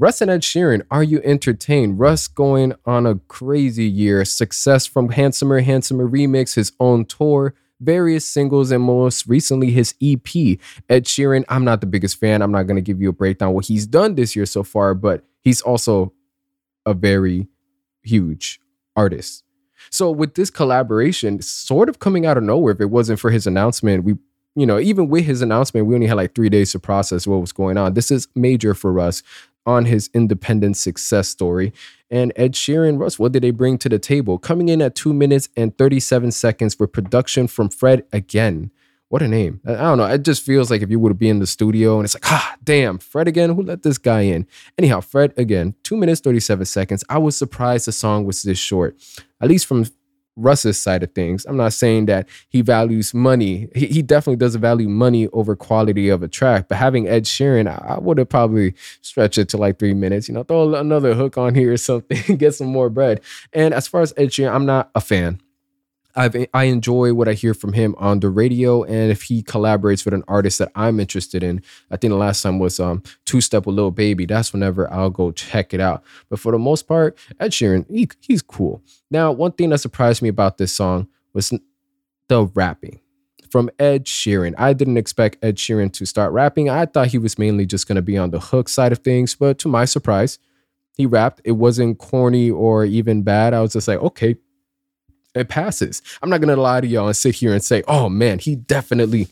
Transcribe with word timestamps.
Russ 0.00 0.20
and 0.20 0.30
Ed 0.30 0.42
Sheeran, 0.42 0.82
are 0.92 1.02
you 1.02 1.20
entertained? 1.24 1.98
Russ 1.98 2.28
going 2.28 2.72
on 2.86 3.04
a 3.04 3.16
crazy 3.26 3.88
year, 3.88 4.24
success 4.24 4.86
from 4.86 5.08
Handsomer, 5.08 5.58
Handsomer 5.58 6.08
Remix, 6.08 6.54
his 6.54 6.70
own 6.78 7.04
tour, 7.04 7.52
various 7.80 8.24
singles, 8.24 8.70
and 8.70 8.84
most 8.84 9.26
recently 9.26 9.72
his 9.72 9.96
EP. 10.00 10.60
Ed 10.88 11.04
Sheeran, 11.06 11.44
I'm 11.48 11.64
not 11.64 11.80
the 11.80 11.88
biggest 11.88 12.20
fan. 12.20 12.42
I'm 12.42 12.52
not 12.52 12.68
going 12.68 12.76
to 12.76 12.82
give 12.82 13.02
you 13.02 13.08
a 13.08 13.12
breakdown 13.12 13.54
what 13.54 13.64
he's 13.64 13.88
done 13.88 14.14
this 14.14 14.36
year 14.36 14.46
so 14.46 14.62
far, 14.62 14.94
but 14.94 15.24
he's 15.42 15.60
also 15.62 16.12
a 16.86 16.94
very 16.94 17.48
huge 18.04 18.60
artist. 18.94 19.42
So 19.90 20.12
with 20.12 20.34
this 20.34 20.48
collaboration, 20.48 21.42
sort 21.42 21.88
of 21.88 21.98
coming 21.98 22.24
out 22.24 22.36
of 22.36 22.44
nowhere, 22.44 22.72
if 22.72 22.80
it 22.80 22.90
wasn't 22.90 23.18
for 23.18 23.32
his 23.32 23.48
announcement, 23.48 24.04
we 24.04 24.14
you 24.58 24.66
know, 24.66 24.80
even 24.80 25.08
with 25.08 25.24
his 25.24 25.40
announcement, 25.40 25.86
we 25.86 25.94
only 25.94 26.08
had 26.08 26.16
like 26.16 26.34
three 26.34 26.48
days 26.48 26.72
to 26.72 26.80
process 26.80 27.28
what 27.28 27.40
was 27.40 27.52
going 27.52 27.76
on. 27.76 27.94
This 27.94 28.10
is 28.10 28.26
major 28.34 28.74
for 28.74 28.98
us 28.98 29.22
on 29.68 29.84
his 29.84 30.08
independent 30.14 30.78
success 30.78 31.28
story. 31.28 31.74
And 32.10 32.32
Ed 32.36 32.54
Sheeran, 32.54 32.98
Russ, 32.98 33.18
what 33.18 33.32
did 33.32 33.42
they 33.42 33.50
bring 33.50 33.76
to 33.78 33.88
the 33.90 33.98
table? 33.98 34.38
Coming 34.38 34.70
in 34.70 34.80
at 34.80 34.94
two 34.94 35.12
minutes 35.12 35.50
and 35.56 35.76
37 35.76 36.32
seconds 36.32 36.74
for 36.74 36.86
production 36.86 37.46
from 37.46 37.68
Fred 37.68 38.04
again. 38.10 38.70
What 39.10 39.22
a 39.22 39.28
name. 39.28 39.60
I 39.66 39.74
don't 39.74 39.98
know. 39.98 40.06
It 40.06 40.22
just 40.22 40.42
feels 40.42 40.70
like 40.70 40.82
if 40.82 40.90
you 40.90 40.98
would 40.98 41.18
be 41.18 41.28
in 41.28 41.38
the 41.38 41.46
studio 41.46 41.96
and 41.96 42.04
it's 42.04 42.14
like, 42.14 42.30
ah, 42.30 42.56
damn, 42.64 42.98
Fred 42.98 43.28
again. 43.28 43.54
Who 43.54 43.62
let 43.62 43.82
this 43.82 43.98
guy 43.98 44.22
in? 44.22 44.46
Anyhow, 44.78 45.00
Fred 45.00 45.32
again, 45.36 45.74
two 45.82 45.96
minutes, 45.96 46.20
37 46.20 46.64
seconds. 46.66 47.04
I 47.08 47.18
was 47.18 47.36
surprised 47.36 47.86
the 47.86 47.92
song 47.92 48.24
was 48.24 48.42
this 48.42 48.58
short, 48.58 48.96
at 49.40 49.48
least 49.48 49.66
from 49.66 49.84
Russ's 50.38 50.80
side 50.80 51.02
of 51.02 51.12
things. 51.12 51.44
I'm 51.46 51.56
not 51.56 51.72
saying 51.72 52.06
that 52.06 52.28
he 52.48 52.62
values 52.62 53.12
money. 53.12 53.68
He, 53.74 53.86
he 53.86 54.02
definitely 54.02 54.36
doesn't 54.36 54.60
value 54.60 54.88
money 54.88 55.28
over 55.28 55.56
quality 55.56 56.08
of 56.08 56.22
a 56.22 56.28
track. 56.28 56.68
But 56.68 56.78
having 56.78 57.08
Ed 57.08 57.24
Sheeran, 57.24 57.68
I, 57.68 57.94
I 57.94 57.98
would 57.98 58.18
have 58.18 58.28
probably 58.28 58.74
stretched 59.02 59.38
it 59.38 59.48
to 59.50 59.56
like 59.56 59.78
three 59.78 59.94
minutes. 59.94 60.28
You 60.28 60.34
know, 60.34 60.44
throw 60.44 60.74
another 60.74 61.14
hook 61.14 61.36
on 61.36 61.54
here 61.54 61.72
or 61.72 61.76
something, 61.76 62.36
get 62.36 62.54
some 62.54 62.68
more 62.68 62.88
bread. 62.88 63.20
And 63.52 63.74
as 63.74 63.88
far 63.88 64.00
as 64.00 64.14
Ed 64.16 64.28
Sheeran, 64.28 64.54
I'm 64.54 64.66
not 64.66 64.90
a 64.94 65.00
fan. 65.00 65.40
I've, 66.16 66.34
I 66.52 66.64
enjoy 66.64 67.14
what 67.14 67.28
I 67.28 67.34
hear 67.34 67.54
from 67.54 67.74
him 67.74 67.94
on 67.98 68.20
the 68.20 68.30
radio, 68.30 68.82
and 68.82 69.10
if 69.10 69.22
he 69.22 69.42
collaborates 69.42 70.04
with 70.04 70.14
an 70.14 70.24
artist 70.26 70.58
that 70.58 70.72
I'm 70.74 70.98
interested 70.98 71.42
in, 71.42 71.62
I 71.90 71.96
think 71.96 72.10
the 72.10 72.16
last 72.16 72.42
time 72.42 72.58
was 72.58 72.80
um 72.80 73.02
Two 73.24 73.40
Step 73.40 73.66
with 73.66 73.76
Lil 73.76 73.90
Baby. 73.90 74.26
That's 74.26 74.52
whenever 74.52 74.92
I'll 74.92 75.10
go 75.10 75.30
check 75.30 75.72
it 75.74 75.80
out. 75.80 76.02
But 76.28 76.40
for 76.40 76.52
the 76.52 76.58
most 76.58 76.88
part, 76.88 77.16
Ed 77.38 77.52
Sheeran, 77.52 77.86
he, 77.90 78.08
he's 78.20 78.42
cool. 78.42 78.82
Now, 79.10 79.32
one 79.32 79.52
thing 79.52 79.70
that 79.70 79.78
surprised 79.78 80.22
me 80.22 80.28
about 80.28 80.58
this 80.58 80.72
song 80.72 81.08
was 81.34 81.52
the 82.28 82.46
rapping 82.46 83.00
from 83.50 83.70
Ed 83.78 84.04
Sheeran. 84.04 84.54
I 84.58 84.72
didn't 84.72 84.96
expect 84.96 85.42
Ed 85.42 85.56
Sheeran 85.56 85.92
to 85.94 86.04
start 86.04 86.32
rapping. 86.32 86.68
I 86.68 86.86
thought 86.86 87.08
he 87.08 87.18
was 87.18 87.38
mainly 87.38 87.66
just 87.66 87.88
going 87.88 87.96
to 87.96 88.02
be 88.02 88.18
on 88.18 88.30
the 88.30 88.40
hook 88.40 88.68
side 88.68 88.92
of 88.92 88.98
things, 88.98 89.34
but 89.34 89.58
to 89.60 89.68
my 89.68 89.84
surprise, 89.84 90.38
he 90.96 91.06
rapped. 91.06 91.40
It 91.44 91.52
wasn't 91.52 91.98
corny 91.98 92.50
or 92.50 92.84
even 92.84 93.22
bad. 93.22 93.54
I 93.54 93.60
was 93.60 93.72
just 93.72 93.88
like, 93.88 94.00
okay, 94.00 94.36
it 95.34 95.48
passes. 95.48 96.02
I'm 96.22 96.30
not 96.30 96.40
gonna 96.40 96.56
lie 96.56 96.80
to 96.80 96.86
y'all 96.86 97.06
and 97.06 97.16
sit 97.16 97.36
here 97.36 97.52
and 97.52 97.62
say, 97.62 97.82
oh 97.88 98.08
man, 98.08 98.38
he 98.38 98.56
definitely, 98.56 99.28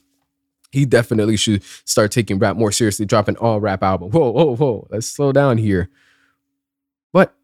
he 0.71 0.85
definitely 0.85 1.37
should 1.37 1.63
start 1.85 2.13
taking 2.13 2.39
rap 2.39 2.57
more 2.57 2.73
seriously, 2.73 3.07
dropping 3.07 3.37
all 3.37 3.61
rap 3.61 3.83
album. 3.83 4.11
Whoa, 4.11 4.31
whoa, 4.31 4.57
whoa. 4.57 4.87
Let's 4.91 5.07
slow 5.07 5.33
down 5.33 5.59
here. 5.59 5.89
But 7.13 7.35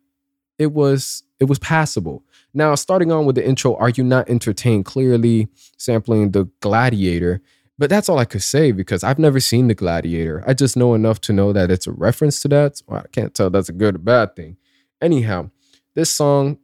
it 0.59 0.73
was 0.73 1.23
it 1.41 1.45
was 1.45 1.59
passable. 1.59 2.23
Now, 2.55 2.75
starting 2.75 3.11
on 3.11 3.25
with 3.25 3.35
the 3.35 3.47
intro, 3.47 3.75
are 3.77 3.89
you 3.89 4.05
not 4.05 4.29
entertained? 4.29 4.85
Clearly 4.85 5.49
sampling 5.79 6.33
the 6.33 6.45
gladiator. 6.61 7.41
But 7.79 7.91
that's 7.91 8.09
all 8.09 8.19
I 8.19 8.27
could 8.27 8.43
say 8.43 8.71
because 8.71 9.03
I've 9.03 9.19
never 9.19 9.41
seen 9.41 9.67
the 9.67 9.75
gladiator. 9.75 10.45
I 10.47 10.55
just 10.55 10.77
know 10.77 10.95
enough 10.95 11.21
to 11.23 11.33
know 11.33 11.53
that 11.53 11.71
it's 11.71 11.87
a 11.87 11.93
reference 11.93 12.39
to 12.41 12.49
that. 12.49 12.81
I 12.89 13.03
can't 13.11 13.35
tell 13.35 13.51
that's 13.51 13.71
a 13.71 13.73
good 13.73 13.97
or 13.97 13.99
bad 13.99 14.37
thing. 14.37 14.57
Anyhow, 15.01 15.51
this 15.95 16.11
song 16.11 16.59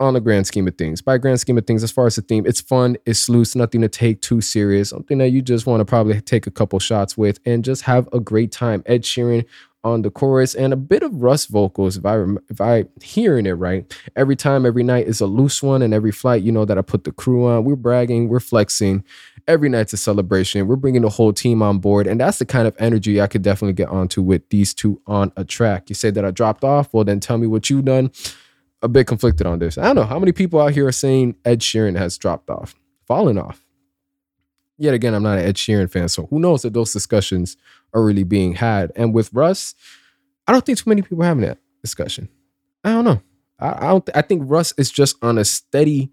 on 0.00 0.14
the 0.14 0.20
grand 0.20 0.46
scheme 0.46 0.66
of 0.66 0.76
things. 0.76 1.02
By 1.02 1.18
grand 1.18 1.38
scheme 1.38 1.58
of 1.58 1.66
things, 1.66 1.84
as 1.84 1.92
far 1.92 2.06
as 2.06 2.16
the 2.16 2.22
theme, 2.22 2.46
it's 2.46 2.60
fun, 2.60 2.96
it's 3.04 3.28
loose, 3.28 3.54
nothing 3.54 3.82
to 3.82 3.88
take 3.88 4.22
too 4.22 4.40
serious, 4.40 4.88
something 4.88 5.18
that 5.18 5.28
you 5.28 5.42
just 5.42 5.66
want 5.66 5.80
to 5.80 5.84
probably 5.84 6.20
take 6.22 6.46
a 6.46 6.50
couple 6.50 6.78
shots 6.78 7.16
with 7.16 7.38
and 7.44 7.64
just 7.64 7.82
have 7.82 8.08
a 8.12 8.18
great 8.18 8.50
time. 8.50 8.82
Ed 8.86 9.02
Sheeran 9.02 9.44
on 9.82 10.02
the 10.02 10.10
chorus 10.10 10.54
and 10.54 10.72
a 10.72 10.76
bit 10.76 11.02
of 11.02 11.22
Russ 11.22 11.46
vocals 11.46 11.96
if 11.96 12.04
I 12.04 12.22
if 12.50 12.60
I 12.60 12.84
hearing 13.02 13.46
it 13.46 13.52
right. 13.52 13.90
Every 14.16 14.36
time, 14.36 14.66
every 14.66 14.82
night 14.82 15.06
is 15.06 15.20
a 15.20 15.26
loose 15.26 15.62
one, 15.62 15.82
and 15.82 15.94
every 15.94 16.12
flight, 16.12 16.42
you 16.42 16.52
know 16.52 16.64
that 16.64 16.78
I 16.78 16.82
put 16.82 17.04
the 17.04 17.12
crew 17.12 17.46
on. 17.46 17.64
We're 17.64 17.76
bragging, 17.76 18.28
we're 18.28 18.40
flexing. 18.40 19.04
Every 19.48 19.68
night's 19.68 19.92
a 19.92 19.96
celebration. 19.96 20.66
We're 20.66 20.76
bringing 20.76 21.02
the 21.02 21.08
whole 21.08 21.32
team 21.32 21.62
on 21.62 21.78
board, 21.78 22.06
and 22.06 22.20
that's 22.20 22.38
the 22.38 22.46
kind 22.46 22.68
of 22.68 22.76
energy 22.78 23.20
I 23.20 23.26
could 23.26 23.42
definitely 23.42 23.72
get 23.72 23.88
onto 23.88 24.22
with 24.22 24.48
these 24.50 24.74
two 24.74 25.00
on 25.06 25.32
a 25.36 25.44
track. 25.44 25.88
You 25.88 25.94
say 25.94 26.10
that 26.10 26.24
I 26.24 26.30
dropped 26.30 26.62
off, 26.62 26.92
well 26.92 27.04
then 27.04 27.20
tell 27.20 27.38
me 27.38 27.46
what 27.46 27.68
you've 27.70 27.84
done 27.84 28.10
a 28.82 28.88
bit 28.88 29.06
conflicted 29.06 29.46
on 29.46 29.58
this. 29.58 29.76
I 29.78 29.84
don't 29.84 29.96
know 29.96 30.04
how 30.04 30.18
many 30.18 30.32
people 30.32 30.60
out 30.60 30.72
here 30.72 30.86
are 30.86 30.92
saying 30.92 31.36
Ed 31.44 31.60
Sheeran 31.60 31.96
has 31.96 32.16
dropped 32.18 32.50
off, 32.50 32.74
fallen 33.06 33.38
off. 33.38 33.64
Yet 34.78 34.94
again, 34.94 35.14
I'm 35.14 35.22
not 35.22 35.38
an 35.38 35.44
Ed 35.44 35.56
Sheeran 35.56 35.90
fan, 35.90 36.08
so 36.08 36.26
who 36.26 36.38
knows 36.38 36.64
if 36.64 36.72
those 36.72 36.92
discussions 36.92 37.56
are 37.92 38.02
really 38.02 38.22
being 38.24 38.54
had. 38.54 38.92
And 38.96 39.12
with 39.12 39.32
Russ, 39.34 39.74
I 40.46 40.52
don't 40.52 40.64
think 40.64 40.78
too 40.78 40.88
many 40.88 41.02
people 41.02 41.22
are 41.22 41.26
having 41.26 41.44
that 41.44 41.58
discussion. 41.82 42.28
I 42.82 42.92
don't 42.92 43.04
know. 43.04 43.22
I, 43.58 43.86
I 43.86 43.88
don't. 43.88 44.06
Th- 44.06 44.16
I 44.16 44.22
think 44.22 44.42
Russ 44.46 44.72
is 44.78 44.90
just 44.90 45.16
on 45.22 45.36
a 45.36 45.44
steady 45.44 46.10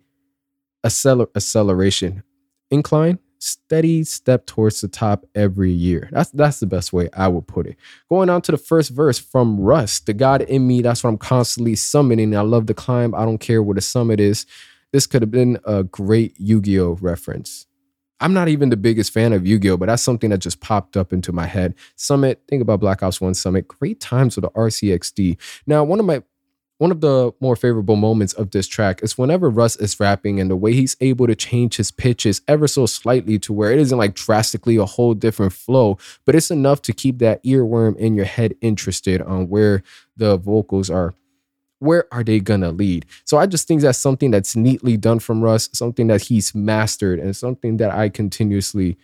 acceler- 0.86 1.30
acceleration 1.36 2.24
incline 2.70 3.20
steady 3.40 4.04
step 4.04 4.46
towards 4.46 4.82
the 4.82 4.88
top 4.88 5.26
every 5.36 5.72
year. 5.72 6.10
That's 6.12 6.30
that's 6.32 6.60
the 6.60 6.66
best 6.66 6.94
way 6.94 7.10
I 7.14 7.28
would 7.28 7.48
put 7.48 7.68
it. 7.68 7.78
Going 8.10 8.30
on 8.30 8.42
to 8.44 8.52
the 8.52 8.58
first 8.58 8.92
verse 8.92 9.20
from 9.20 9.60
Russ, 9.60 10.00
the 10.00 10.14
God 10.14 10.42
in 10.42 10.68
me, 10.68 10.82
that's 10.82 11.04
what 11.04 11.10
I'm 11.10 11.18
constantly 11.18 11.76
summoning. 11.76 12.36
I 12.36 12.42
love 12.42 12.68
the 12.68 12.74
climb. 12.74 13.14
I 13.16 13.26
don't 13.26 13.40
care 13.40 13.62
where 13.62 13.76
the 13.76 13.82
summit 13.82 14.20
is. 14.20 14.46
This 14.92 15.06
could 15.06 15.22
have 15.22 15.32
been 15.32 15.60
a 15.66 15.84
great 15.84 16.40
Yu-Gi-Oh 16.40 16.98
reference. 17.02 17.66
I'm 18.20 18.34
not 18.34 18.48
even 18.48 18.70
the 18.70 18.78
biggest 18.78 19.14
fan 19.14 19.34
of 19.34 19.46
Yu-Gi-Oh, 19.46 19.78
but 19.78 19.88
that's 19.88 20.02
something 20.02 20.32
that 20.32 20.40
just 20.40 20.60
popped 20.60 20.98
up 20.98 21.14
into 21.14 21.32
my 21.32 21.46
head. 21.46 21.76
Summit, 21.96 22.42
think 22.48 22.62
about 22.62 22.80
Black 22.80 23.04
Ops 23.04 23.22
1 23.22 23.36
Summit. 23.36 23.68
Great 23.68 24.00
times 24.00 24.36
with 24.36 24.44
the 24.44 24.50
RCXD. 24.52 25.38
Now, 25.68 25.84
one 25.84 26.00
of 26.00 26.06
my 26.06 26.24
one 26.78 26.92
of 26.92 27.02
the 27.02 27.32
more 27.40 27.56
favorable 27.56 27.96
moments 27.96 28.34
of 28.34 28.52
this 28.52 28.68
track 28.68 29.02
is 29.02 29.18
whenever 29.18 29.50
Russ 29.50 29.76
is 29.78 30.00
rapping 30.00 30.40
and 30.40 30.50
the 30.50 30.56
way 30.56 30.74
he's 30.74 30.96
able 31.02 31.26
to 31.28 31.36
change 31.36 31.78
his 31.78 31.90
pitches 31.90 32.42
ever 32.48 32.68
so 32.68 32.86
slightly 32.86 33.40
to 33.40 33.54
where 33.54 33.72
it 33.72 33.80
isn't 33.80 33.98
like 33.98 34.14
drastically 34.14 34.76
a 34.76 34.86
whole 34.86 35.14
different 35.14 35.54
flow, 35.54 35.98
but 36.26 36.36
it's 36.36 36.52
enough 36.52 36.82
to 36.84 36.94
keep 36.94 37.18
that 37.20 37.44
earworm 37.44 37.98
in 37.98 38.16
your 38.16 38.26
head 38.26 38.54
interested 38.62 39.22
on 39.22 39.50
where 39.50 39.82
the 40.16 40.38
vocals 40.38 40.90
are. 40.90 41.16
Where 41.80 42.06
are 42.12 42.24
they 42.24 42.40
gonna 42.40 42.72
lead? 42.72 43.06
So 43.26 43.38
I 43.38 43.46
just 43.46 43.68
think 43.68 43.82
that's 43.82 44.00
something 44.00 44.32
that's 44.32 44.56
neatly 44.56 44.98
done 44.98 45.20
from 45.20 45.44
Russ, 45.44 45.70
something 45.74 46.08
that 46.08 46.24
he's 46.24 46.54
mastered, 46.54 47.20
and 47.20 47.36
something 47.36 47.78
that 47.78 47.92
I 47.92 48.10
continuously 48.10 48.98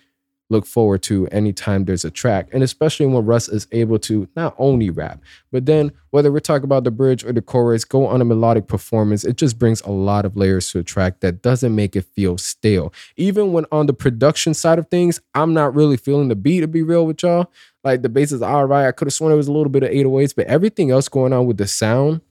look 0.53 0.66
forward 0.66 1.03
to 1.03 1.28
anytime 1.28 1.84
there's 1.84 2.06
a 2.06 2.12
track. 2.12 2.47
And 2.53 2.64
especially 2.64 3.06
when 3.08 3.25
Russ 3.25 3.50
is 3.50 3.68
able 3.74 4.00
to 4.00 4.28
not 4.36 4.56
only 4.58 4.90
rap, 4.90 5.22
but 5.52 5.66
then 5.66 5.91
whether 6.12 6.31
we're 6.31 6.40
talking 6.40 6.64
about 6.64 6.86
the 6.86 6.91
bridge 6.91 7.25
or 7.25 7.34
the 7.34 7.41
chorus, 7.41 7.84
go 7.84 8.08
on 8.08 8.22
a 8.22 8.25
melodic 8.25 8.68
performance, 8.68 9.25
it 9.25 9.36
just 9.36 9.59
brings 9.59 9.81
a 9.81 9.91
lot 9.91 10.24
of 10.24 10.38
layers 10.38 10.69
to 10.72 10.80
a 10.80 10.84
track 10.84 11.19
that 11.19 11.41
doesn't 11.41 11.75
make 11.75 11.96
it 11.96 12.06
feel 12.06 12.38
stale. 12.38 12.94
Even 13.18 13.52
when 13.52 13.66
on 13.72 13.88
the 13.88 13.94
production 13.94 14.53
side 14.53 14.80
of 14.80 14.88
things, 14.88 15.19
I'm 15.34 15.53
not 15.53 15.75
really 15.75 15.97
feeling 15.97 16.30
the 16.30 16.36
beat 16.36 16.62
to 16.62 16.68
be 16.68 16.84
real 16.84 17.06
with 17.06 17.24
y'all. 17.24 17.52
Like 17.84 18.02
the 18.02 18.09
bass 18.09 18.31
is 18.31 18.41
all 18.41 18.66
right. 18.66 18.88
I 18.88 18.91
could 18.94 19.08
have 19.08 19.14
sworn 19.14 19.34
it 19.34 19.35
was 19.35 19.50
a 19.50 19.52
little 19.52 19.70
bit 19.70 19.84
of 19.84 19.90
808s, 19.90 20.35
but 20.35 20.47
everything 20.47 20.91
else 20.91 21.09
going 21.09 21.34
on 21.34 21.47
with 21.47 21.58
the 21.58 21.68
sound 21.68 22.22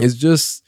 is 0.00 0.18
just 0.18 0.64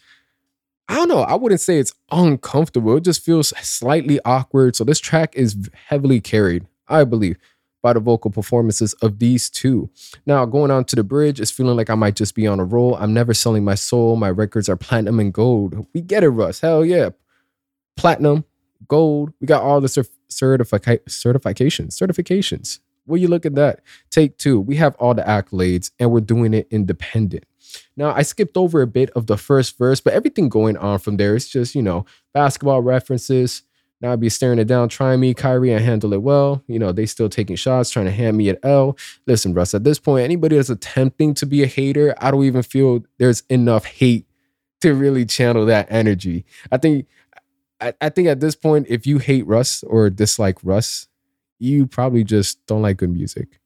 I 0.89 0.97
don't 0.97 1.09
know. 1.09 1.21
I 1.21 1.35
wouldn't 1.35 1.61
say 1.61 1.79
it's 1.79 1.95
uncomfortable. 2.11 2.97
It 2.97 3.05
just 3.05 3.25
feels 3.25 3.49
slightly 3.61 4.21
awkward. 4.25 4.77
So 4.77 4.85
this 4.85 5.01
track 5.01 5.35
is 5.35 5.71
heavily 5.87 6.21
carried 6.21 6.67
I 6.89 7.05
believe, 7.05 7.37
by 7.83 7.93
the 7.93 8.01
vocal 8.01 8.31
performances 8.31 8.95
of 8.95 9.19
these 9.19 9.51
two. 9.51 9.91
Now, 10.25 10.47
going 10.47 10.71
on 10.71 10.85
to 10.87 10.97
the 10.97 11.05
bridge, 11.05 11.41
it's 11.41 11.51
feeling 11.51 11.77
like 11.77 11.91
I 11.91 11.95
might 11.95 12.17
just 12.17 12.35
be 12.35 12.47
on 12.47 12.59
a 12.59 12.65
roll. 12.65 12.97
I'm 12.97 13.13
never 13.13 13.35
selling 13.35 13.65
my 13.65 13.75
soul. 13.75 14.17
My 14.17 14.31
records 14.31 14.69
are 14.69 14.77
platinum 14.77 15.21
and 15.21 15.33
gold. 15.33 15.87
We 15.93 16.01
get 16.01 16.25
it, 16.25 16.31
Russ. 16.31 16.61
Hell 16.61 16.85
yeah. 16.85 17.11
Platinum, 17.97 18.45
gold. 18.89 19.33
We 19.41 19.47
got 19.47 19.63
all 19.63 19.81
the 19.81 19.89
certifications. 19.89 21.03
Certifications. 21.11 22.81
Will 23.07 23.19
you 23.19 23.29
look 23.29 23.45
at 23.45 23.55
that? 23.57 23.81
Take 24.11 24.39
two. 24.39 24.59
We 24.59 24.77
have 24.77 24.95
all 24.97 25.13
the 25.13 25.23
accolades 25.23 25.91
and 25.99 26.11
we're 26.11 26.21
doing 26.21 26.55
it 26.55 26.67
independent. 26.71 27.45
Now, 27.97 28.15
I 28.15 28.23
skipped 28.23 28.57
over 28.57 28.81
a 28.83 28.87
bit 28.87 29.11
of 29.11 29.27
the 29.27 29.37
first 29.37 29.77
verse, 29.77 30.01
but 30.01 30.15
everything 30.15 30.49
going 30.49 30.77
on 30.77 30.99
from 31.01 31.17
there 31.19 31.37
is 31.37 31.49
just, 31.49 31.75
you 31.75 31.83
know, 31.83 32.07
basketball 32.33 32.81
references, 32.81 33.63
now 34.01 34.13
I'd 34.13 34.21
be 34.21 34.29
staring 34.29 34.59
it 34.59 34.67
down, 34.67 34.89
trying 34.89 35.21
me, 35.21 35.35
Kyrie, 35.35 35.75
I 35.75 35.79
handle 35.79 36.13
it 36.13 36.23
well. 36.23 36.63
You 36.67 36.79
know, 36.79 36.93
they 36.93 37.07
still 37.07 37.29
taking 37.29 37.57
shots, 37.57 37.91
trying 37.91 38.07
to 38.07 38.11
hand 38.11 38.37
me 38.37 38.49
an 38.49 38.59
L. 38.63 38.97
Listen, 39.27 39.55
Russ, 39.55 39.75
at 39.75 39.85
this 39.85 39.99
point, 39.99 40.25
anybody 40.25 40.57
that's 40.57 40.69
attempting 40.71 41.35
to 41.35 41.47
be 41.47 41.63
a 41.63 41.67
hater, 41.67 42.15
I 42.19 42.31
don't 42.31 42.45
even 42.45 42.63
feel 42.63 43.05
there's 43.19 43.43
enough 43.49 43.87
hate 43.87 44.27
to 44.81 44.95
really 44.95 45.25
channel 45.25 45.65
that 45.67 45.87
energy. 45.91 46.45
I 46.71 46.77
think 46.77 47.07
I, 47.81 47.95
I 48.01 48.09
think 48.09 48.29
at 48.29 48.41
this 48.41 48.55
point, 48.55 48.87
if 48.89 49.07
you 49.07 49.19
hate 49.19 49.47
Russ 49.47 49.83
or 49.85 50.11
dislike 50.11 50.59
Russ, 50.63 51.09
you 51.59 51.87
probably 51.87 52.25
just 52.25 52.65
don't 52.67 52.83
like 52.83 52.99
good 52.99 53.11
music. 53.11 53.61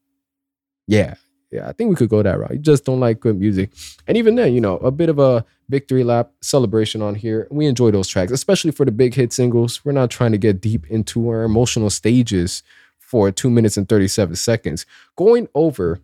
Yeah, 0.86 1.14
yeah, 1.50 1.68
I 1.68 1.72
think 1.72 1.90
we 1.90 1.96
could 1.96 2.10
go 2.10 2.22
that 2.22 2.38
route. 2.38 2.52
You 2.52 2.58
just 2.58 2.84
don't 2.84 3.00
like 3.00 3.20
good 3.20 3.38
music. 3.38 3.72
And 4.06 4.16
even 4.16 4.34
then, 4.34 4.52
you 4.52 4.60
know, 4.60 4.76
a 4.78 4.90
bit 4.90 5.08
of 5.08 5.18
a 5.18 5.44
victory 5.68 6.04
lap 6.04 6.30
celebration 6.42 7.00
on 7.00 7.14
here. 7.14 7.46
We 7.50 7.66
enjoy 7.66 7.90
those 7.90 8.08
tracks, 8.08 8.32
especially 8.32 8.70
for 8.70 8.84
the 8.84 8.92
big 8.92 9.14
hit 9.14 9.32
singles. 9.32 9.84
We're 9.84 9.92
not 9.92 10.10
trying 10.10 10.32
to 10.32 10.38
get 10.38 10.60
deep 10.60 10.86
into 10.90 11.28
our 11.28 11.44
emotional 11.44 11.90
stages 11.90 12.62
for 12.98 13.30
two 13.30 13.48
minutes 13.48 13.76
and 13.76 13.88
37 13.88 14.36
seconds. 14.36 14.84
Going 15.16 15.48
over 15.54 16.00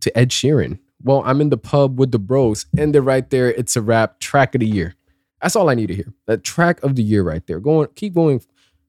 to 0.00 0.18
Ed 0.18 0.30
Sheeran. 0.30 0.78
Well, 1.02 1.22
I'm 1.26 1.42
in 1.42 1.50
the 1.50 1.58
pub 1.58 1.98
with 1.98 2.10
the 2.10 2.18
bros, 2.18 2.66
and 2.78 2.94
they're 2.94 3.02
right 3.02 3.28
there. 3.28 3.50
It's 3.50 3.76
a 3.76 3.82
rap 3.82 4.18
track 4.18 4.54
of 4.54 4.60
the 4.60 4.66
year. 4.66 4.94
That's 5.42 5.54
all 5.54 5.68
I 5.68 5.74
need 5.74 5.88
to 5.88 5.94
hear. 5.94 6.12
That 6.26 6.42
track 6.42 6.82
of 6.82 6.96
the 6.96 7.02
year 7.02 7.22
right 7.22 7.46
there. 7.46 7.60
Going, 7.60 7.88
keep 7.94 8.14
going 8.14 8.40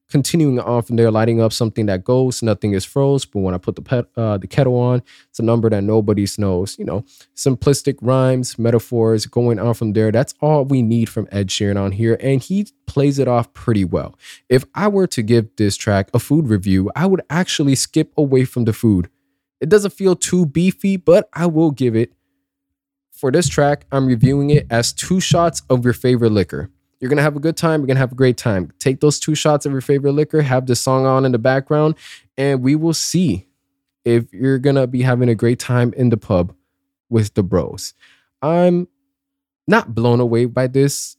continuing 0.09 0.59
on 0.59 0.81
from 0.83 0.95
there, 0.95 1.11
lighting 1.11 1.41
up 1.41 1.53
something 1.53 1.85
that 1.87 2.03
goes, 2.03 2.41
nothing 2.41 2.73
is 2.73 2.85
froze. 2.85 3.25
But 3.25 3.39
when 3.39 3.53
I 3.53 3.57
put 3.57 3.75
the 3.75 3.81
pet, 3.81 4.05
uh, 4.15 4.37
the 4.37 4.47
kettle 4.47 4.79
on, 4.79 5.03
it's 5.29 5.39
a 5.39 5.43
number 5.43 5.69
that 5.69 5.83
nobody 5.83 6.25
knows. 6.37 6.77
You 6.79 6.85
know, 6.85 7.05
simplistic 7.35 7.97
rhymes, 8.01 8.57
metaphors, 8.57 9.25
going 9.25 9.59
on 9.59 9.73
from 9.73 9.93
there. 9.93 10.11
That's 10.11 10.33
all 10.41 10.65
we 10.65 10.81
need 10.81 11.09
from 11.09 11.27
Ed 11.31 11.47
Sheeran 11.47 11.79
on 11.79 11.91
here, 11.91 12.17
and 12.21 12.41
he 12.41 12.67
plays 12.85 13.19
it 13.19 13.27
off 13.27 13.53
pretty 13.53 13.85
well. 13.85 14.15
If 14.49 14.65
I 14.73 14.87
were 14.87 15.07
to 15.07 15.21
give 15.21 15.55
this 15.57 15.75
track 15.75 16.09
a 16.13 16.19
food 16.19 16.47
review, 16.47 16.89
I 16.95 17.05
would 17.05 17.21
actually 17.29 17.75
skip 17.75 18.13
away 18.17 18.45
from 18.45 18.65
the 18.65 18.73
food. 18.73 19.09
It 19.59 19.69
doesn't 19.69 19.93
feel 19.93 20.15
too 20.15 20.45
beefy, 20.45 20.97
but 20.97 21.29
I 21.33 21.47
will 21.47 21.71
give 21.71 21.95
it. 21.95 22.13
For 23.11 23.31
this 23.31 23.49
track, 23.49 23.85
I'm 23.91 24.05
reviewing 24.05 24.51
it 24.51 24.67
as 24.69 24.93
two 24.93 25.19
shots 25.19 25.63
of 25.71 25.83
your 25.83 25.93
favorite 25.93 26.31
liquor. 26.31 26.69
You're 26.99 27.09
gonna 27.09 27.21
have 27.21 27.35
a 27.35 27.39
good 27.39 27.57
time. 27.57 27.81
You're 27.81 27.87
gonna 27.87 27.99
have 27.99 28.11
a 28.11 28.15
great 28.15 28.37
time. 28.37 28.71
Take 28.79 28.99
those 29.01 29.19
two 29.19 29.35
shots 29.35 29.65
of 29.65 29.71
your 29.71 29.81
favorite 29.81 30.13
liquor, 30.13 30.41
have 30.41 30.65
the 30.65 30.75
song 30.75 31.05
on 31.05 31.25
in 31.25 31.31
the 31.31 31.39
background, 31.39 31.95
and 32.37 32.61
we 32.61 32.75
will 32.75 32.93
see 32.93 33.47
if 34.03 34.31
you're 34.33 34.59
gonna 34.59 34.87
be 34.87 35.01
having 35.01 35.29
a 35.29 35.35
great 35.35 35.59
time 35.59 35.93
in 35.95 36.09
the 36.09 36.17
pub 36.17 36.53
with 37.09 37.33
the 37.35 37.43
bros. 37.43 37.93
I'm 38.41 38.87
not 39.67 39.93
blown 39.93 40.19
away 40.19 40.45
by 40.45 40.67
this. 40.67 41.17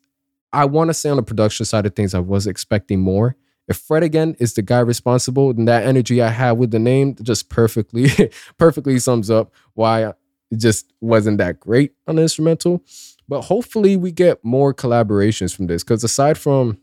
I 0.52 0.64
want 0.64 0.88
to 0.88 0.94
say 0.94 1.10
on 1.10 1.16
the 1.16 1.22
production 1.22 1.66
side 1.66 1.86
of 1.86 1.94
things, 1.94 2.14
I 2.14 2.20
was 2.20 2.46
expecting 2.46 3.00
more. 3.00 3.36
If 3.68 3.76
Fred 3.76 4.02
again 4.02 4.34
is 4.38 4.54
the 4.54 4.62
guy 4.62 4.80
responsible, 4.80 5.52
then 5.52 5.66
that 5.66 5.84
energy 5.84 6.22
I 6.22 6.30
had 6.30 6.52
with 6.52 6.70
the 6.70 6.78
name 6.78 7.14
just 7.22 7.50
perfectly, 7.50 8.10
perfectly 8.56 8.98
sums 8.98 9.30
up 9.30 9.52
why 9.74 10.12
it 10.50 10.56
just 10.56 10.92
wasn't 11.02 11.38
that 11.38 11.60
great 11.60 11.92
on 12.06 12.16
the 12.16 12.22
instrumental. 12.22 12.82
But 13.28 13.42
hopefully 13.42 13.96
we 13.96 14.10
get 14.10 14.44
more 14.44 14.72
collaborations 14.72 15.54
from 15.54 15.66
this. 15.66 15.82
Cause 15.82 16.02
aside 16.02 16.38
from 16.38 16.78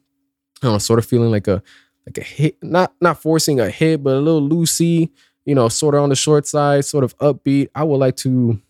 I 0.63 0.67
know, 0.67 0.77
sort 0.77 0.99
of 0.99 1.05
feeling 1.05 1.31
like 1.31 1.47
a 1.47 1.61
like 2.05 2.17
a 2.17 2.21
hit, 2.21 2.57
not 2.61 2.93
not 3.01 3.21
forcing 3.21 3.59
a 3.59 3.69
hit, 3.69 4.03
but 4.03 4.15
a 4.15 4.19
little 4.19 4.47
loosey, 4.47 5.09
you 5.45 5.55
know, 5.55 5.69
sort 5.69 5.95
of 5.95 6.01
on 6.01 6.09
the 6.09 6.15
short 6.15 6.47
side, 6.47 6.85
sort 6.85 7.03
of 7.03 7.17
upbeat. 7.17 7.69
I 7.75 7.83
would 7.83 7.97
like 7.97 8.15
to 8.17 8.61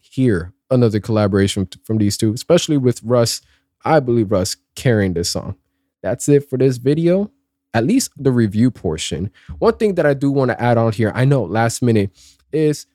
hear 0.00 0.52
another 0.70 1.00
collaboration 1.00 1.68
from 1.84 1.98
these 1.98 2.16
two, 2.16 2.32
especially 2.32 2.76
with 2.76 3.02
Russ. 3.02 3.40
I 3.84 4.00
believe 4.00 4.30
Russ 4.30 4.56
carrying 4.74 5.14
this 5.14 5.30
song. 5.30 5.56
That's 6.02 6.28
it 6.28 6.48
for 6.48 6.58
this 6.58 6.76
video, 6.76 7.30
at 7.72 7.84
least 7.84 8.10
the 8.16 8.32
review 8.32 8.70
portion. 8.70 9.30
One 9.58 9.74
thing 9.74 9.94
that 9.94 10.06
I 10.06 10.14
do 10.14 10.30
want 10.30 10.50
to 10.50 10.60
add 10.60 10.76
on 10.76 10.92
here, 10.92 11.12
I 11.14 11.24
know 11.24 11.44
last 11.44 11.82
minute, 11.82 12.10
is 12.52 12.86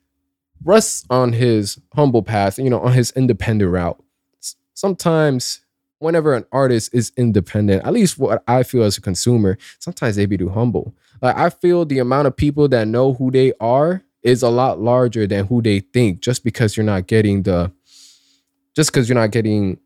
Russ 0.63 1.05
on 1.09 1.33
his 1.33 1.79
humble 1.93 2.23
path, 2.23 2.57
you 2.57 2.69
know, 2.69 2.79
on 2.79 2.93
his 2.93 3.11
independent 3.11 3.71
route. 3.71 4.01
Sometimes, 4.73 5.61
whenever 5.99 6.33
an 6.33 6.45
artist 6.51 6.93
is 6.93 7.11
independent, 7.17 7.85
at 7.85 7.93
least 7.93 8.17
what 8.17 8.43
I 8.47 8.63
feel 8.63 8.83
as 8.83 8.97
a 8.97 9.01
consumer, 9.01 9.57
sometimes 9.79 10.15
they 10.15 10.25
be 10.25 10.37
too 10.37 10.49
humble. 10.49 10.95
Like 11.21 11.37
I 11.37 11.49
feel 11.49 11.85
the 11.85 11.99
amount 11.99 12.27
of 12.27 12.35
people 12.35 12.67
that 12.69 12.87
know 12.87 13.13
who 13.13 13.31
they 13.31 13.53
are 13.59 14.03
is 14.23 14.41
a 14.43 14.49
lot 14.49 14.79
larger 14.79 15.27
than 15.27 15.45
who 15.47 15.61
they 15.61 15.79
think. 15.79 16.19
Just 16.19 16.43
because 16.43 16.75
you're 16.75 16.85
not 16.85 17.07
getting 17.07 17.43
the, 17.43 17.71
just 18.75 18.91
because 18.91 19.07
you're 19.07 19.17
not 19.17 19.31
getting 19.31 19.79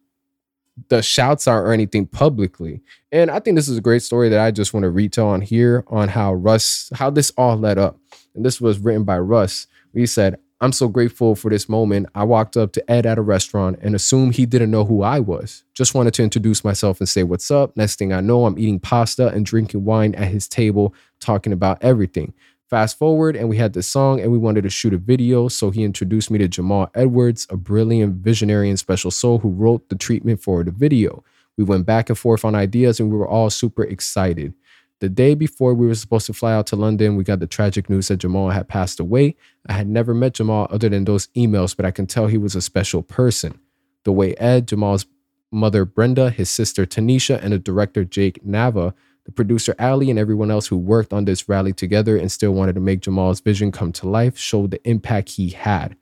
the 0.87 1.01
shouts 1.01 1.47
out 1.47 1.59
or 1.59 1.73
anything 1.73 2.07
publicly. 2.07 2.81
And 3.11 3.29
I 3.29 3.39
think 3.39 3.55
this 3.55 3.67
is 3.67 3.77
a 3.77 3.81
great 3.81 4.01
story 4.01 4.29
that 4.29 4.39
I 4.39 4.51
just 4.51 4.73
want 4.73 4.85
to 4.85 4.89
retell 4.89 5.27
on 5.27 5.41
here 5.41 5.83
on 5.87 6.07
how 6.07 6.33
Russ, 6.33 6.89
how 6.95 7.09
this 7.09 7.31
all 7.37 7.57
led 7.57 7.77
up. 7.77 7.99
And 8.33 8.45
this 8.45 8.61
was 8.61 8.79
written 8.79 9.03
by 9.03 9.19
Russ. 9.19 9.67
He 9.93 10.05
said, 10.05 10.39
I'm 10.61 10.73
so 10.73 10.89
grateful 10.89 11.35
for 11.35 11.49
this 11.49 11.69
moment. 11.69 12.07
I 12.13 12.25
walked 12.25 12.57
up 12.57 12.73
to 12.73 12.91
Ed 12.91 13.05
at 13.05 13.17
a 13.17 13.21
restaurant 13.21 13.79
and 13.81 13.95
assumed 13.95 14.35
he 14.35 14.45
didn't 14.45 14.71
know 14.71 14.83
who 14.83 15.03
I 15.03 15.21
was. 15.21 15.63
Just 15.73 15.95
wanted 15.95 16.13
to 16.15 16.23
introduce 16.23 16.65
myself 16.65 16.99
and 16.99 17.07
say, 17.07 17.23
What's 17.23 17.49
up? 17.49 17.77
Next 17.77 17.97
thing 17.97 18.11
I 18.11 18.19
know, 18.19 18.45
I'm 18.45 18.59
eating 18.59 18.79
pasta 18.79 19.29
and 19.29 19.45
drinking 19.45 19.85
wine 19.85 20.13
at 20.15 20.27
his 20.27 20.49
table, 20.49 20.93
talking 21.21 21.53
about 21.53 21.81
everything. 21.81 22.33
Fast 22.69 22.97
forward, 22.97 23.37
and 23.37 23.47
we 23.47 23.57
had 23.57 23.73
this 23.73 23.87
song 23.87 24.19
and 24.19 24.31
we 24.31 24.37
wanted 24.37 24.63
to 24.63 24.69
shoot 24.69 24.93
a 24.93 24.97
video. 24.97 25.47
So 25.47 25.71
he 25.71 25.83
introduced 25.83 26.29
me 26.29 26.37
to 26.39 26.47
Jamal 26.49 26.91
Edwards, 26.93 27.47
a 27.49 27.55
brilliant 27.55 28.15
visionary 28.15 28.69
and 28.69 28.77
special 28.77 29.11
soul 29.11 29.39
who 29.39 29.49
wrote 29.49 29.87
the 29.87 29.95
treatment 29.95 30.41
for 30.43 30.63
the 30.65 30.71
video. 30.71 31.23
We 31.57 31.63
went 31.63 31.85
back 31.85 32.09
and 32.09 32.17
forth 32.17 32.43
on 32.45 32.53
ideas 32.53 32.99
and 32.99 33.09
we 33.09 33.17
were 33.17 33.27
all 33.27 33.49
super 33.49 33.83
excited. 33.83 34.53
The 34.99 35.09
day 35.09 35.33
before 35.33 35.73
we 35.73 35.87
were 35.87 35.95
supposed 35.95 36.25
to 36.25 36.33
fly 36.33 36.53
out 36.53 36.67
to 36.67 36.75
London, 36.75 37.15
we 37.15 37.23
got 37.23 37.39
the 37.39 37.47
tragic 37.47 37.89
news 37.89 38.09
that 38.09 38.17
Jamal 38.17 38.49
had 38.49 38.67
passed 38.67 38.99
away. 38.99 39.37
I 39.67 39.73
had 39.73 39.87
never 39.87 40.13
met 40.13 40.33
Jamal 40.33 40.67
other 40.69 40.89
than 40.89 41.05
those 41.05 41.27
emails, 41.37 41.75
but 41.75 41.85
I 41.85 41.91
can 41.91 42.05
tell 42.05 42.27
he 42.27 42.37
was 42.37 42.53
a 42.53 42.61
special 42.61 43.01
person. 43.01 43.57
The 44.03 44.11
way 44.11 44.35
Ed, 44.35 44.67
Jamal's 44.67 45.05
mother 45.51 45.85
Brenda, 45.85 46.29
his 46.29 46.49
sister 46.49 46.85
Tanisha, 46.85 47.41
and 47.41 47.53
the 47.53 47.59
director 47.59 48.03
Jake 48.03 48.43
Nava, 48.43 48.93
the 49.23 49.31
producer 49.31 49.73
Ali, 49.79 50.09
and 50.09 50.19
everyone 50.19 50.51
else 50.51 50.67
who 50.67 50.77
worked 50.77 51.13
on 51.13 51.23
this 51.23 51.47
rally 51.47 51.71
together 51.71 52.17
and 52.17 52.29
still 52.29 52.51
wanted 52.51 52.75
to 52.75 52.81
make 52.81 52.99
Jamal's 52.99 53.39
vision 53.39 53.71
come 53.71 53.93
to 53.93 54.09
life 54.09 54.37
showed 54.37 54.71
the 54.71 54.85
impact 54.89 55.29
he 55.29 55.49
had. 55.49 55.95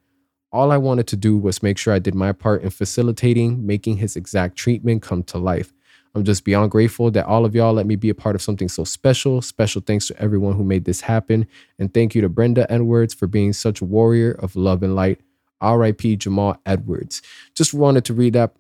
All 0.52 0.72
I 0.72 0.78
wanted 0.78 1.06
to 1.08 1.16
do 1.16 1.38
was 1.38 1.62
make 1.62 1.78
sure 1.78 1.94
I 1.94 2.00
did 2.00 2.16
my 2.16 2.32
part 2.32 2.64
in 2.64 2.72
facilitating 2.72 3.66
making 3.66 3.98
his 3.98 4.16
exact 4.16 4.56
treatment 4.56 5.04
come 5.04 5.22
to 5.24 5.38
life. 5.38 5.72
I'm 6.18 6.24
just 6.24 6.44
beyond 6.44 6.72
grateful 6.72 7.12
that 7.12 7.28
all 7.28 7.46
of 7.46 7.54
y'all 7.54 7.74
let 7.74 7.86
me 7.86 7.96
be 7.96 8.10
a 8.10 8.16
part 8.16 8.36
of 8.36 8.42
something 8.42 8.68
so 8.68 8.84
special. 8.84 9.40
Special 9.40 9.84
thanks 9.84 10.08
to 10.08 10.20
everyone 10.20 10.56
who 10.56 10.64
made 10.64 10.86
this 10.86 11.02
happen. 11.02 11.46
And 11.78 11.94
thank 11.94 12.16
you 12.16 12.22
to 12.22 12.30
Brenda 12.30 12.66
Edwards 12.72 13.14
for 13.14 13.28
being 13.28 13.54
such 13.54 13.82
a 13.82 13.86
warrior 13.86 14.32
of 14.32 14.56
love 14.56 14.82
and 14.82 14.96
light. 14.96 15.22
RIP 15.62 16.18
Jamal 16.18 16.60
Edwards. 16.66 17.22
Just 17.54 17.72
wanted 17.72 18.04
to 18.06 18.16
read 18.16 18.34
that 18.34 18.56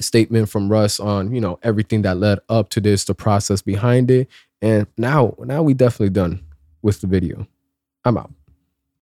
statement 0.00 0.48
from 0.48 0.70
Russ 0.70 0.98
on, 0.98 1.32
you 1.32 1.40
know, 1.40 1.60
everything 1.62 2.02
that 2.02 2.16
led 2.16 2.40
up 2.48 2.68
to 2.70 2.80
this, 2.80 3.04
the 3.04 3.14
process 3.14 3.62
behind 3.62 4.10
it. 4.10 4.28
And 4.60 4.88
now, 4.98 5.34
now 5.38 5.62
we 5.62 5.72
definitely 5.72 6.10
done 6.10 6.44
with 6.82 7.00
the 7.00 7.06
video. 7.06 7.46
I'm 8.04 8.18
out. 8.18 8.32